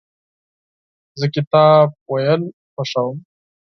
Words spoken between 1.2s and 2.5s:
کتاب لوستل